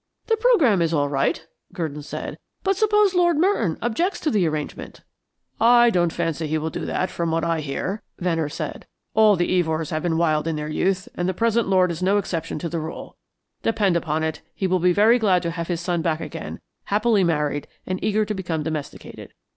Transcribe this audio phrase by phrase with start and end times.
[0.25, 2.39] "The programme is all right," Gurdon said.
[2.63, 5.01] "But suppose Lord Merton objects to the arrangement?"
[5.59, 8.87] "I don't fancy that he will do that, from what I hear," Venner said.
[9.13, 12.17] "All the Evors have been wild in their youth, and the present lord is no
[12.17, 13.15] exception to the rule.
[13.61, 17.23] Depend upon it, he will be very glad to have his son back again, happily
[17.23, 19.33] married, and eager to become domesticated.